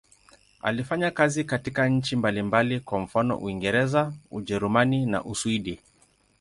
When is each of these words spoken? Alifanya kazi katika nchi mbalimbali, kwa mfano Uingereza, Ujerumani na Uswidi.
Alifanya 0.61 1.11
kazi 1.11 1.43
katika 1.43 1.89
nchi 1.89 2.15
mbalimbali, 2.15 2.79
kwa 2.79 2.99
mfano 2.99 3.37
Uingereza, 3.37 4.13
Ujerumani 4.31 5.05
na 5.05 5.23
Uswidi. 5.23 5.79